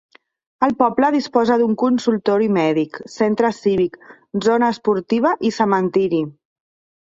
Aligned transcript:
El 0.67 0.71
poble 0.77 1.09
disposa 1.15 1.57
d'un 1.61 1.75
consultori 1.81 2.47
mèdic, 2.55 2.97
centre 3.17 3.51
cívic, 3.59 4.01
zona 4.47 4.71
esportiva 4.77 5.35
i 5.51 5.55
cementeri. 5.61 6.25